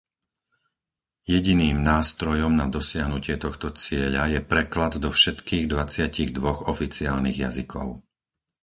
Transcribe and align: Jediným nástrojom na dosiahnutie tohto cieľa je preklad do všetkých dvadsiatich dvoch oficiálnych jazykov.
Jediným 1.33 1.77
nástrojom 1.91 2.53
na 2.61 2.65
dosiahnutie 2.77 3.35
tohto 3.45 3.67
cieľa 3.83 4.23
je 4.33 4.39
preklad 4.51 4.93
do 5.03 5.09
všetkých 5.17 5.65
dvadsiatich 5.73 6.29
dvoch 6.37 6.59
oficiálnych 6.73 7.37
jazykov. 7.45 7.87